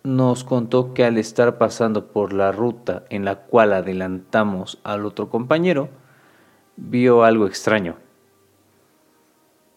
nos 0.04 0.44
contó 0.44 0.94
que 0.94 1.04
al 1.04 1.18
estar 1.18 1.58
pasando 1.58 2.08
por 2.08 2.34
la 2.34 2.52
ruta 2.52 3.04
en 3.10 3.26
la 3.26 3.36
cual 3.42 3.74
adelantamos 3.74 4.80
al 4.84 5.06
otro 5.06 5.30
compañero, 5.30 5.90
vio 6.78 7.24
algo 7.24 7.46
extraño. 7.46 7.98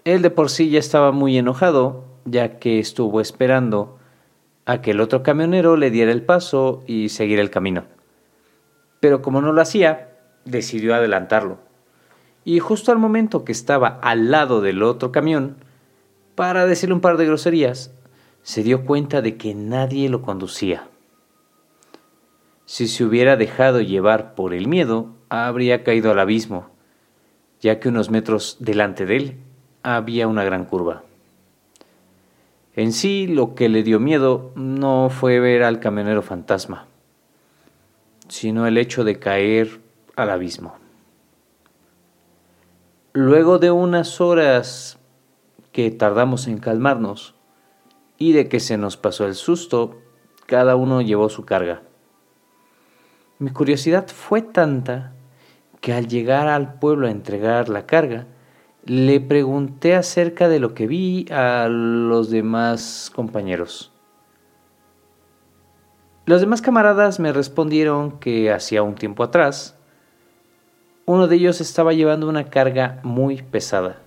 Él 0.04 0.22
de 0.22 0.30
por 0.30 0.50
sí 0.50 0.70
ya 0.70 0.78
estaba 0.78 1.12
muy 1.12 1.36
enojado, 1.36 2.04
ya 2.24 2.58
que 2.58 2.78
estuvo 2.78 3.20
esperando 3.20 3.98
a 4.66 4.80
que 4.80 4.92
el 4.92 5.00
otro 5.00 5.22
camionero 5.22 5.76
le 5.76 5.90
diera 5.90 6.12
el 6.12 6.22
paso 6.22 6.82
y 6.86 7.08
seguir 7.08 7.38
el 7.38 7.50
camino. 7.50 7.84
Pero 9.00 9.20
como 9.20 9.42
no 9.42 9.52
lo 9.52 9.60
hacía, 9.60 10.10
decidió 10.44 10.94
adelantarlo 10.94 11.63
y 12.44 12.58
justo 12.58 12.92
al 12.92 12.98
momento 12.98 13.44
que 13.44 13.52
estaba 13.52 13.88
al 14.02 14.30
lado 14.30 14.60
del 14.60 14.82
otro 14.82 15.12
camión, 15.12 15.56
para 16.34 16.66
decirle 16.66 16.94
un 16.94 17.00
par 17.00 17.16
de 17.16 17.26
groserías, 17.26 17.92
se 18.42 18.62
dio 18.62 18.84
cuenta 18.84 19.22
de 19.22 19.36
que 19.36 19.54
nadie 19.54 20.08
lo 20.08 20.20
conducía. 20.20 20.88
Si 22.66 22.88
se 22.88 23.04
hubiera 23.04 23.36
dejado 23.36 23.80
llevar 23.80 24.34
por 24.34 24.52
el 24.52 24.68
miedo, 24.68 25.14
habría 25.28 25.84
caído 25.84 26.10
al 26.10 26.18
abismo, 26.18 26.70
ya 27.60 27.80
que 27.80 27.88
unos 27.88 28.10
metros 28.10 28.58
delante 28.60 29.06
de 29.06 29.16
él 29.16 29.36
había 29.82 30.28
una 30.28 30.44
gran 30.44 30.64
curva. 30.64 31.02
En 32.76 32.92
sí, 32.92 33.26
lo 33.26 33.54
que 33.54 33.68
le 33.68 33.82
dio 33.82 34.00
miedo 34.00 34.52
no 34.56 35.08
fue 35.08 35.40
ver 35.40 35.62
al 35.62 35.78
camionero 35.78 36.22
fantasma, 36.22 36.86
sino 38.28 38.66
el 38.66 38.76
hecho 38.76 39.04
de 39.04 39.18
caer 39.18 39.80
al 40.16 40.30
abismo. 40.30 40.83
Luego 43.16 43.60
de 43.60 43.70
unas 43.70 44.20
horas 44.20 44.98
que 45.70 45.92
tardamos 45.92 46.48
en 46.48 46.58
calmarnos 46.58 47.36
y 48.18 48.32
de 48.32 48.48
que 48.48 48.58
se 48.58 48.76
nos 48.76 48.96
pasó 48.96 49.24
el 49.24 49.36
susto, 49.36 50.00
cada 50.46 50.74
uno 50.74 51.00
llevó 51.00 51.28
su 51.28 51.44
carga. 51.44 51.82
Mi 53.38 53.50
curiosidad 53.50 54.08
fue 54.08 54.42
tanta 54.42 55.12
que 55.80 55.92
al 55.92 56.08
llegar 56.08 56.48
al 56.48 56.80
pueblo 56.80 57.06
a 57.06 57.12
entregar 57.12 57.68
la 57.68 57.86
carga, 57.86 58.26
le 58.84 59.20
pregunté 59.20 59.94
acerca 59.94 60.48
de 60.48 60.58
lo 60.58 60.74
que 60.74 60.88
vi 60.88 61.26
a 61.30 61.68
los 61.70 62.30
demás 62.30 63.12
compañeros. 63.14 63.92
Los 66.26 66.40
demás 66.40 66.62
camaradas 66.62 67.20
me 67.20 67.32
respondieron 67.32 68.18
que 68.18 68.50
hacía 68.50 68.82
un 68.82 68.96
tiempo 68.96 69.22
atrás, 69.22 69.78
uno 71.06 71.26
de 71.26 71.36
ellos 71.36 71.60
estaba 71.60 71.92
llevando 71.92 72.28
una 72.28 72.48
carga 72.48 73.00
muy 73.02 73.42
pesada. 73.42 74.00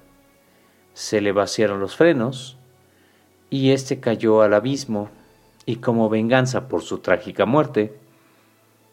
Se 0.93 1.21
le 1.21 1.31
vaciaron 1.31 1.79
los 1.79 1.95
frenos 1.95 2.57
y 3.49 3.71
éste 3.71 3.99
cayó 3.99 4.41
al 4.41 4.53
abismo 4.53 5.09
y 5.65 5.77
como 5.77 6.09
venganza 6.09 6.67
por 6.67 6.81
su 6.81 6.99
trágica 6.99 7.45
muerte, 7.45 7.97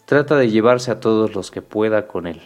trata 0.05 0.37
de 0.37 0.51
llevarse 0.51 0.91
a 0.91 1.01
todos 1.01 1.35
los 1.35 1.51
que 1.51 1.63
pueda 1.63 2.07
con 2.07 2.27
él. 2.27 2.43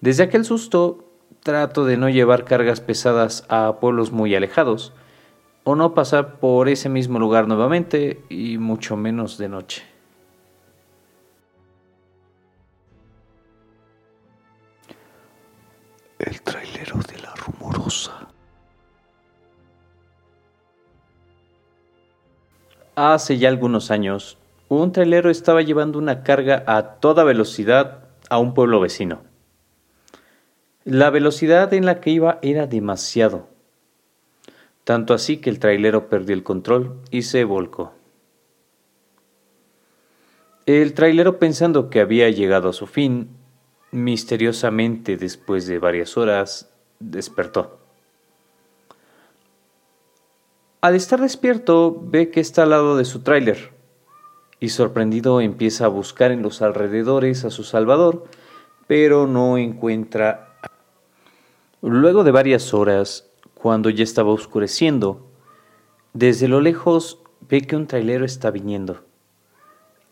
Desde 0.00 0.24
aquel 0.24 0.44
susto 0.44 1.04
trato 1.42 1.84
de 1.84 1.96
no 1.96 2.08
llevar 2.08 2.44
cargas 2.44 2.80
pesadas 2.80 3.44
a 3.48 3.76
pueblos 3.80 4.10
muy 4.10 4.34
alejados 4.34 4.92
o 5.64 5.76
no 5.76 5.94
pasar 5.94 6.40
por 6.40 6.68
ese 6.68 6.88
mismo 6.88 7.18
lugar 7.18 7.46
nuevamente 7.46 8.22
y 8.28 8.58
mucho 8.58 8.96
menos 8.96 9.38
de 9.38 9.48
noche. 9.48 9.97
El 16.28 16.42
trailero 16.42 16.98
de 17.10 17.22
la 17.22 17.34
rumorosa. 17.34 18.28
Hace 22.96 23.38
ya 23.38 23.48
algunos 23.48 23.90
años, 23.90 24.36
un 24.68 24.92
trailero 24.92 25.30
estaba 25.30 25.62
llevando 25.62 25.98
una 25.98 26.22
carga 26.24 26.64
a 26.66 26.96
toda 27.00 27.24
velocidad 27.24 28.00
a 28.28 28.36
un 28.36 28.52
pueblo 28.52 28.78
vecino. 28.78 29.22
La 30.84 31.08
velocidad 31.08 31.72
en 31.72 31.86
la 31.86 31.98
que 31.98 32.10
iba 32.10 32.38
era 32.42 32.66
demasiado, 32.66 33.48
tanto 34.84 35.14
así 35.14 35.38
que 35.38 35.48
el 35.48 35.58
trailero 35.58 36.10
perdió 36.10 36.34
el 36.34 36.42
control 36.42 37.00
y 37.10 37.22
se 37.22 37.44
volcó. 37.44 37.94
El 40.66 40.92
trailero 40.92 41.38
pensando 41.38 41.88
que 41.88 42.00
había 42.00 42.28
llegado 42.28 42.68
a 42.68 42.74
su 42.74 42.86
fin, 42.86 43.37
misteriosamente 43.90 45.16
después 45.16 45.66
de 45.66 45.78
varias 45.78 46.16
horas, 46.16 46.70
despertó. 47.00 47.78
Al 50.80 50.94
estar 50.94 51.20
despierto, 51.20 52.00
ve 52.00 52.30
que 52.30 52.40
está 52.40 52.62
al 52.62 52.70
lado 52.70 52.96
de 52.96 53.04
su 53.04 53.20
tráiler 53.20 53.72
y 54.60 54.70
sorprendido 54.70 55.40
empieza 55.40 55.86
a 55.86 55.88
buscar 55.88 56.30
en 56.30 56.42
los 56.42 56.62
alrededores 56.62 57.44
a 57.44 57.50
su 57.50 57.64
salvador, 57.64 58.26
pero 58.86 59.26
no 59.26 59.58
encuentra. 59.58 60.56
Luego 61.80 62.24
de 62.24 62.32
varias 62.32 62.74
horas, 62.74 63.28
cuando 63.54 63.90
ya 63.90 64.04
estaba 64.04 64.30
oscureciendo, 64.30 65.26
desde 66.12 66.48
lo 66.48 66.60
lejos 66.60 67.20
ve 67.48 67.62
que 67.62 67.76
un 67.76 67.86
trailero 67.86 68.24
está 68.24 68.50
viniendo. 68.50 69.04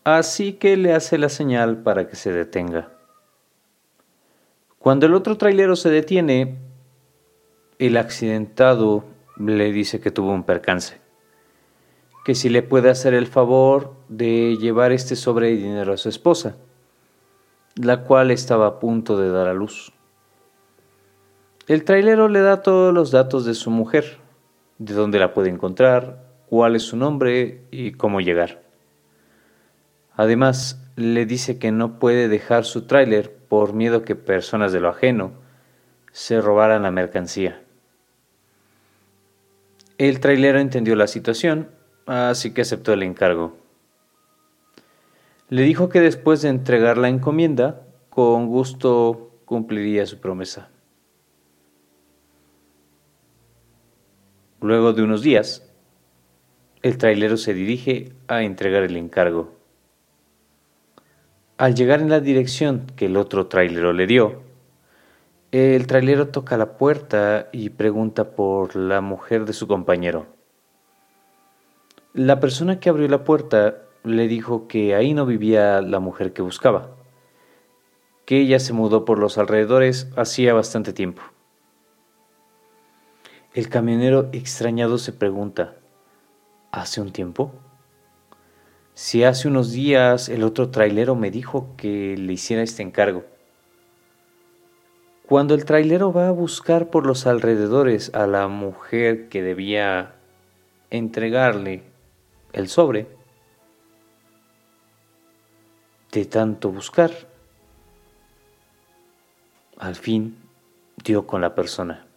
Así 0.03 0.53
que 0.53 0.77
le 0.77 0.93
hace 0.93 1.17
la 1.17 1.29
señal 1.29 1.83
para 1.83 2.07
que 2.07 2.15
se 2.15 2.31
detenga. 2.31 2.96
Cuando 4.79 5.05
el 5.05 5.13
otro 5.13 5.37
trailero 5.37 5.75
se 5.75 5.89
detiene, 5.89 6.57
el 7.79 7.97
accidentado 7.97 9.05
le 9.37 9.71
dice 9.71 9.99
que 9.99 10.11
tuvo 10.11 10.31
un 10.31 10.43
percance, 10.43 10.99
que 12.25 12.35
si 12.35 12.49
le 12.49 12.61
puede 12.63 12.89
hacer 12.89 13.13
el 13.13 13.27
favor 13.27 13.93
de 14.07 14.57
llevar 14.57 14.91
este 14.91 15.15
sobre 15.15 15.47
de 15.47 15.57
dinero 15.57 15.93
a 15.93 15.97
su 15.97 16.09
esposa, 16.09 16.57
la 17.75 18.03
cual 18.03 18.31
estaba 18.31 18.67
a 18.67 18.79
punto 18.79 19.17
de 19.17 19.29
dar 19.29 19.47
a 19.47 19.53
luz. 19.53 19.93
El 21.67 21.83
trailero 21.83 22.27
le 22.29 22.41
da 22.41 22.61
todos 22.61 22.93
los 22.93 23.11
datos 23.11 23.45
de 23.45 23.53
su 23.53 23.69
mujer, 23.69 24.19
de 24.77 24.93
dónde 24.93 25.19
la 25.19 25.33
puede 25.33 25.49
encontrar, 25.49 26.23
cuál 26.47 26.75
es 26.75 26.83
su 26.83 26.97
nombre 26.97 27.65
y 27.71 27.91
cómo 27.91 28.21
llegar. 28.21 28.63
Además, 30.15 30.81
le 30.95 31.25
dice 31.25 31.59
que 31.59 31.71
no 31.71 31.99
puede 31.99 32.27
dejar 32.27 32.63
su 32.63 32.87
tráiler 32.87 33.36
por 33.49 33.73
miedo 33.73 34.03
que 34.03 34.15
personas 34.15 34.71
de 34.71 34.79
lo 34.79 34.89
ajeno 34.89 35.31
se 36.11 36.41
robaran 36.41 36.83
la 36.83 36.91
mercancía. 36.91 37.61
El 39.97 40.19
trailero 40.19 40.59
entendió 40.59 40.95
la 40.95 41.07
situación, 41.07 41.69
así 42.05 42.53
que 42.53 42.61
aceptó 42.61 42.93
el 42.93 43.03
encargo. 43.03 43.57
Le 45.49 45.63
dijo 45.63 45.89
que 45.89 46.01
después 46.01 46.41
de 46.41 46.49
entregar 46.49 46.97
la 46.97 47.09
encomienda, 47.09 47.81
con 48.09 48.47
gusto 48.47 49.31
cumpliría 49.45 50.05
su 50.05 50.19
promesa. 50.19 50.69
Luego 54.59 54.93
de 54.93 55.03
unos 55.03 55.21
días, 55.21 55.71
el 56.81 56.97
trailero 56.97 57.37
se 57.37 57.53
dirige 57.53 58.11
a 58.27 58.43
entregar 58.43 58.83
el 58.83 58.97
encargo. 58.97 59.56
Al 61.57 61.73
llegar 61.73 62.01
en 62.01 62.09
la 62.09 62.19
dirección 62.19 62.85
que 62.95 63.07
el 63.07 63.17
otro 63.17 63.47
trailero 63.47 63.91
le 63.91 64.05
dio, 64.05 64.43
el 65.51 65.87
trailero 65.87 66.27
toca 66.27 66.55
la 66.55 66.77
puerta 66.77 67.49
y 67.51 67.69
pregunta 67.71 68.35
por 68.35 68.75
la 68.75 69.01
mujer 69.01 69.45
de 69.45 69.53
su 69.53 69.67
compañero. 69.67 70.27
La 72.13 72.39
persona 72.39 72.79
que 72.79 72.89
abrió 72.89 73.07
la 73.07 73.23
puerta 73.23 73.77
le 74.03 74.27
dijo 74.27 74.67
que 74.67 74.93
ahí 74.93 75.15
no 75.15 75.25
vivía 75.25 75.81
la 75.81 75.99
mujer 75.99 76.31
que 76.31 76.43
buscaba, 76.43 76.91
que 78.25 78.39
ella 78.39 78.59
se 78.59 78.73
mudó 78.73 79.03
por 79.03 79.17
los 79.17 79.39
alrededores 79.39 80.11
hacía 80.15 80.53
bastante 80.53 80.93
tiempo. 80.93 81.23
El 83.55 83.67
camionero 83.67 84.29
extrañado 84.31 84.99
se 84.99 85.11
pregunta, 85.11 85.73
¿hace 86.71 87.01
un 87.01 87.11
tiempo? 87.11 87.51
Si 88.97 89.23
hace 89.23 89.47
unos 89.47 89.73
días 89.73 90.27
el 90.27 90.43
otro 90.43 90.71
trailero 90.71 91.13
me 91.13 91.29
dijo 91.29 91.75
que 91.77 92.17
le 92.17 92.33
hiciera 92.33 92.63
este 92.63 92.81
encargo. 92.81 93.25
Cuando 95.27 95.53
el 95.53 95.65
trailero 95.65 96.11
va 96.11 96.29
a 96.29 96.31
buscar 96.31 96.89
por 96.89 97.05
los 97.05 97.27
alrededores 97.27 98.11
a 98.15 98.25
la 98.25 98.47
mujer 98.47 99.29
que 99.29 99.43
debía 99.43 100.15
entregarle 100.89 101.83
el 102.53 102.69
sobre, 102.69 103.07
de 106.11 106.25
tanto 106.25 106.71
buscar, 106.71 107.11
al 109.77 109.95
fin 109.95 110.39
dio 111.03 111.27
con 111.27 111.41
la 111.41 111.53
persona. 111.53 112.07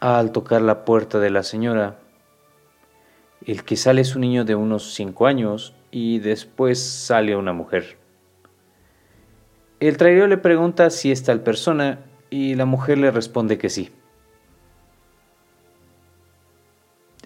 Al 0.00 0.32
tocar 0.32 0.62
la 0.62 0.84
puerta 0.84 1.20
de 1.20 1.30
la 1.30 1.44
señora, 1.44 2.01
el 3.46 3.64
que 3.64 3.76
sale 3.76 4.02
es 4.02 4.14
un 4.14 4.22
niño 4.22 4.44
de 4.44 4.54
unos 4.54 4.94
cinco 4.94 5.26
años 5.26 5.74
y 5.90 6.18
después 6.18 6.80
sale 6.80 7.36
una 7.36 7.52
mujer. 7.52 7.96
El 9.80 9.96
traidor 9.96 10.28
le 10.28 10.38
pregunta 10.38 10.90
si 10.90 11.10
es 11.10 11.24
tal 11.24 11.42
persona 11.42 12.00
y 12.30 12.54
la 12.54 12.64
mujer 12.64 12.98
le 12.98 13.10
responde 13.10 13.58
que 13.58 13.68
sí. 13.68 13.90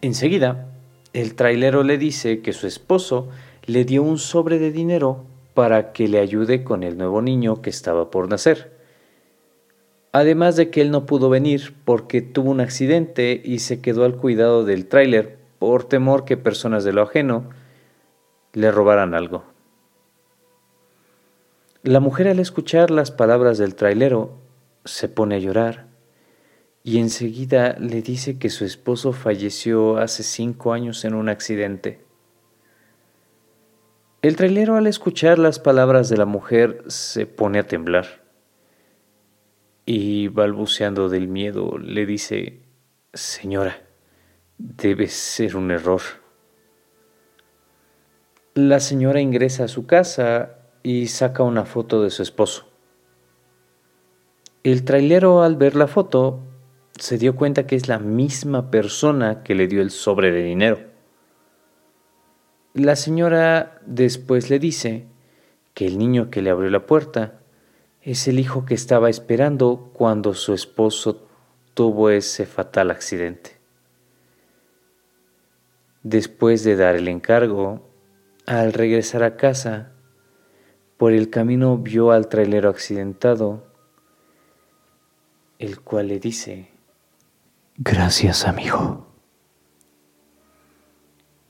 Enseguida, 0.00 0.68
el 1.12 1.34
trailero 1.34 1.82
le 1.82 1.98
dice 1.98 2.40
que 2.40 2.52
su 2.52 2.66
esposo 2.66 3.28
le 3.64 3.84
dio 3.84 4.02
un 4.02 4.18
sobre 4.18 4.58
de 4.58 4.72
dinero 4.72 5.24
para 5.54 5.92
que 5.92 6.08
le 6.08 6.18
ayude 6.18 6.64
con 6.64 6.82
el 6.82 6.98
nuevo 6.98 7.22
niño 7.22 7.62
que 7.62 7.70
estaba 7.70 8.10
por 8.10 8.28
nacer. 8.28 8.76
Además 10.12 10.56
de 10.56 10.70
que 10.70 10.80
él 10.80 10.90
no 10.90 11.06
pudo 11.06 11.28
venir 11.28 11.74
porque 11.84 12.22
tuvo 12.22 12.50
un 12.50 12.60
accidente 12.60 13.40
y 13.44 13.58
se 13.58 13.80
quedó 13.80 14.04
al 14.04 14.16
cuidado 14.16 14.64
del 14.64 14.86
tráiler 14.86 15.35
por 15.58 15.84
temor 15.84 16.24
que 16.24 16.36
personas 16.36 16.84
de 16.84 16.92
lo 16.92 17.02
ajeno 17.02 17.48
le 18.52 18.70
robaran 18.70 19.14
algo. 19.14 19.44
La 21.82 22.00
mujer 22.00 22.28
al 22.28 22.40
escuchar 22.40 22.90
las 22.90 23.10
palabras 23.10 23.58
del 23.58 23.74
trailero 23.74 24.38
se 24.84 25.08
pone 25.08 25.36
a 25.36 25.38
llorar 25.38 25.86
y 26.82 26.98
enseguida 26.98 27.76
le 27.78 28.02
dice 28.02 28.38
que 28.38 28.50
su 28.50 28.64
esposo 28.64 29.12
falleció 29.12 29.98
hace 29.98 30.22
cinco 30.22 30.72
años 30.72 31.04
en 31.04 31.14
un 31.14 31.28
accidente. 31.28 32.00
El 34.22 34.36
trailero 34.36 34.76
al 34.76 34.86
escuchar 34.86 35.38
las 35.38 35.58
palabras 35.60 36.08
de 36.08 36.16
la 36.16 36.26
mujer 36.26 36.82
se 36.88 37.26
pone 37.26 37.60
a 37.60 37.66
temblar 37.66 38.24
y 39.84 40.26
balbuceando 40.26 41.08
del 41.08 41.28
miedo 41.28 41.78
le 41.78 42.06
dice, 42.06 42.62
Señora, 43.14 43.85
debe 44.58 45.08
ser 45.08 45.56
un 45.56 45.70
error. 45.70 46.00
La 48.54 48.80
señora 48.80 49.20
ingresa 49.20 49.64
a 49.64 49.68
su 49.68 49.86
casa 49.86 50.56
y 50.82 51.08
saca 51.08 51.42
una 51.42 51.64
foto 51.64 52.02
de 52.02 52.10
su 52.10 52.22
esposo. 52.22 52.68
El 54.62 54.84
trailero 54.84 55.42
al 55.42 55.56
ver 55.56 55.76
la 55.76 55.86
foto 55.86 56.40
se 56.98 57.18
dio 57.18 57.36
cuenta 57.36 57.66
que 57.66 57.76
es 57.76 57.88
la 57.88 57.98
misma 57.98 58.70
persona 58.70 59.42
que 59.42 59.54
le 59.54 59.68
dio 59.68 59.82
el 59.82 59.90
sobre 59.90 60.32
de 60.32 60.42
dinero. 60.42 60.80
La 62.72 62.96
señora 62.96 63.80
después 63.86 64.50
le 64.50 64.58
dice 64.58 65.06
que 65.74 65.86
el 65.86 65.98
niño 65.98 66.30
que 66.30 66.42
le 66.42 66.50
abrió 66.50 66.70
la 66.70 66.86
puerta 66.86 67.40
es 68.02 68.28
el 68.28 68.38
hijo 68.38 68.64
que 68.64 68.74
estaba 68.74 69.10
esperando 69.10 69.90
cuando 69.92 70.34
su 70.34 70.54
esposo 70.54 71.26
tuvo 71.74 72.10
ese 72.10 72.46
fatal 72.46 72.90
accidente. 72.90 73.55
Después 76.08 76.62
de 76.62 76.76
dar 76.76 76.94
el 76.94 77.08
encargo, 77.08 77.90
al 78.46 78.72
regresar 78.72 79.24
a 79.24 79.36
casa, 79.36 79.90
por 80.98 81.12
el 81.12 81.30
camino 81.30 81.78
vio 81.78 82.12
al 82.12 82.28
trailero 82.28 82.70
accidentado, 82.70 83.66
el 85.58 85.80
cual 85.80 86.06
le 86.06 86.20
dice, 86.20 86.70
Gracias, 87.76 88.46
amigo. 88.46 89.08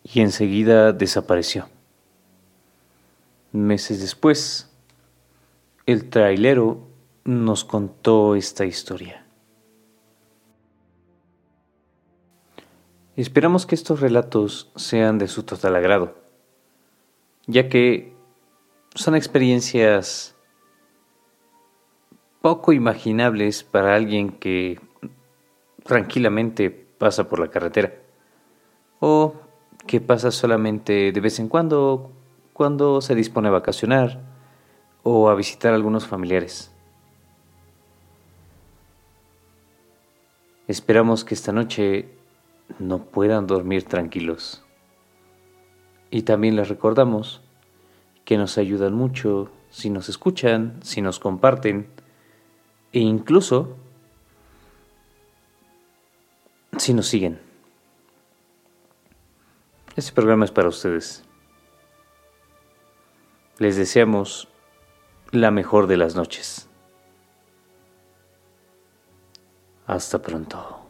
Y 0.03 0.23
enseguida 0.23 0.95
desapareció. 0.95 1.69
Meses 3.53 4.01
después, 4.01 4.71
el 5.85 6.09
trailero 6.09 6.88
nos 7.25 7.66
contó 7.66 8.35
esta 8.35 8.64
historia. 8.64 9.26
Esperamos 13.16 13.64
que 13.64 13.74
estos 13.74 14.00
relatos 14.00 14.70
sean 14.76 15.16
de 15.16 15.26
su 15.26 15.42
total 15.42 15.74
agrado, 15.74 16.14
ya 17.46 17.70
que 17.70 18.14
son 18.94 19.14
experiencias 19.16 20.37
poco 22.42 22.74
imaginables 22.74 23.64
para 23.64 23.94
alguien 23.96 24.33
que 24.33 24.79
tranquilamente 25.83 26.70
pasa 26.70 27.26
por 27.26 27.40
la 27.40 27.48
carretera 27.48 27.94
o 29.00 29.35
que 29.87 30.02
pasa 30.02 30.31
solamente 30.31 31.11
de 31.11 31.20
vez 31.20 31.38
en 31.38 31.48
cuando 31.48 32.12
cuando 32.52 33.00
se 33.00 33.14
dispone 33.14 33.48
a 33.48 33.52
vacacionar 33.52 34.20
o 35.02 35.31
a 35.31 35.35
visitar 35.35 35.72
a 35.72 35.76
algunos 35.76 36.07
familiares. 36.07 36.70
Esperamos 40.68 41.24
que 41.24 41.33
esta 41.33 41.52
noche 41.52 42.15
no 42.79 43.05
puedan 43.05 43.46
dormir 43.46 43.85
tranquilos. 43.85 44.62
Y 46.11 46.22
también 46.22 46.57
les 46.57 46.68
recordamos 46.68 47.40
que 48.24 48.37
nos 48.37 48.59
ayudan 48.59 48.94
mucho 48.94 49.50
si 49.70 49.90
nos 49.90 50.09
escuchan, 50.09 50.79
si 50.83 51.02
nos 51.02 51.18
comparten 51.18 51.88
e 52.92 53.00
incluso 53.00 53.76
si 56.79 56.94
nos 56.94 57.07
siguen. 57.07 57.40
Este 59.96 60.12
programa 60.12 60.44
es 60.44 60.50
para 60.50 60.68
ustedes. 60.68 61.24
Les 63.59 63.76
deseamos 63.76 64.48
la 65.31 65.50
mejor 65.50 65.87
de 65.87 65.96
las 65.96 66.14
noches. 66.14 66.68
Hasta 69.87 70.20
pronto. 70.20 70.86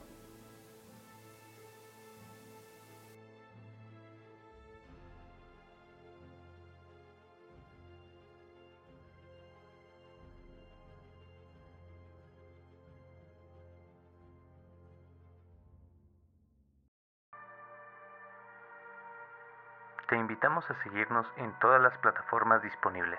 A 20.47 20.75
seguirnos 20.85 21.27
en 21.39 21.53
todas 21.59 21.83
las 21.83 21.99
plataformas 21.99 22.63
disponibles. 22.63 23.19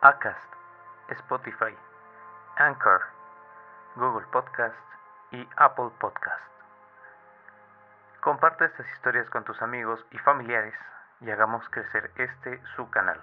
Acast, 0.00 0.52
Spotify, 1.08 1.76
Anchor, 2.56 3.02
Google 3.94 4.26
Podcast 4.28 4.74
y 5.32 5.46
Apple 5.56 5.90
Podcast. 5.98 6.42
Comparte 8.22 8.64
estas 8.64 8.88
historias 8.92 9.28
con 9.28 9.44
tus 9.44 9.60
amigos 9.60 10.02
y 10.10 10.18
familiares 10.18 10.74
y 11.20 11.30
hagamos 11.30 11.68
crecer 11.68 12.10
este 12.16 12.58
su 12.74 12.88
canal. 12.88 13.20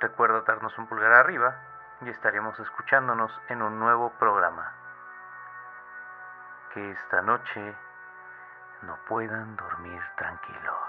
Recuerda 0.00 0.40
darnos 0.40 0.76
un 0.78 0.88
pulgar 0.88 1.12
arriba 1.12 1.54
y 2.00 2.08
estaremos 2.08 2.58
escuchándonos 2.58 3.30
en 3.50 3.62
un 3.62 3.78
nuevo 3.78 4.10
programa. 4.18 4.72
Que 6.74 6.90
esta 6.90 7.22
noche 7.22 7.76
no 8.82 8.98
puedan 9.06 9.56
dormir 9.56 10.02
tranquilos. 10.16 10.87